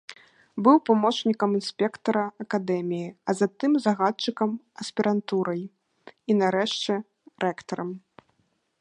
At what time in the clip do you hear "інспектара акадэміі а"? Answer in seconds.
1.59-3.37